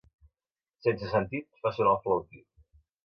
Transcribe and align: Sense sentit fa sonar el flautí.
Sense 0.87 1.09
sentit 1.11 1.47
fa 1.67 1.73
sonar 1.77 1.93
el 1.95 2.01
flautí. 2.07 2.43